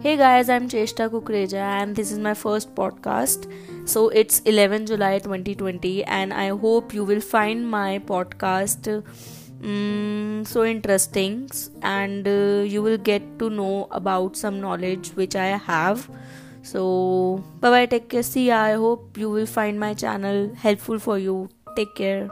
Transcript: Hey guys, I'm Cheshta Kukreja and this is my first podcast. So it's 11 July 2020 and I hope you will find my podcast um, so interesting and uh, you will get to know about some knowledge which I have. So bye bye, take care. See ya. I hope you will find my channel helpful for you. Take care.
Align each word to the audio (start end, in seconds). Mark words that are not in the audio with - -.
Hey 0.00 0.16
guys, 0.16 0.48
I'm 0.48 0.68
Cheshta 0.68 1.10
Kukreja 1.10 1.54
and 1.54 1.96
this 1.96 2.12
is 2.12 2.20
my 2.20 2.32
first 2.32 2.72
podcast. 2.76 3.50
So 3.84 4.10
it's 4.10 4.38
11 4.40 4.86
July 4.86 5.18
2020 5.18 6.04
and 6.04 6.32
I 6.32 6.50
hope 6.50 6.94
you 6.94 7.04
will 7.04 7.20
find 7.20 7.68
my 7.68 7.98
podcast 7.98 8.86
um, 9.64 10.44
so 10.46 10.64
interesting 10.64 11.50
and 11.82 12.28
uh, 12.28 12.62
you 12.64 12.80
will 12.80 12.96
get 12.96 13.40
to 13.40 13.50
know 13.50 13.88
about 13.90 14.36
some 14.36 14.60
knowledge 14.60 15.08
which 15.16 15.34
I 15.34 15.46
have. 15.56 16.08
So 16.62 17.42
bye 17.58 17.70
bye, 17.70 17.86
take 17.86 18.08
care. 18.08 18.22
See 18.22 18.46
ya. 18.46 18.60
I 18.60 18.74
hope 18.74 19.18
you 19.18 19.28
will 19.28 19.46
find 19.46 19.80
my 19.80 19.94
channel 19.94 20.54
helpful 20.54 21.00
for 21.00 21.18
you. 21.18 21.48
Take 21.74 21.96
care. 21.96 22.30